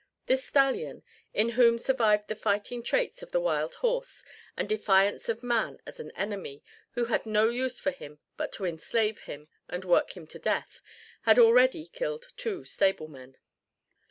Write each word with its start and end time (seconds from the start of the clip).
This 0.25 0.43
stallion, 0.43 1.03
in 1.31 1.49
whom 1.49 1.77
survived 1.77 2.27
the 2.27 2.35
fighting 2.35 2.81
traits 2.81 3.21
of 3.21 3.31
the 3.31 3.39
wild 3.39 3.75
horse 3.85 4.23
and 4.57 4.67
defiance 4.67 5.29
of 5.29 5.43
man 5.43 5.77
as 5.85 5.99
an 5.99 6.09
enemy 6.15 6.63
who 6.93 7.05
had 7.05 7.27
no 7.27 7.47
use 7.49 7.79
for 7.79 7.91
him 7.91 8.17
but 8.35 8.51
to 8.53 8.65
enslave 8.65 9.19
him 9.25 9.47
and 9.69 9.85
work 9.85 10.17
him 10.17 10.25
to 10.25 10.39
death, 10.39 10.81
had 11.21 11.37
already 11.37 11.85
killed 11.85 12.29
two 12.35 12.65
stablemen. 12.65 13.37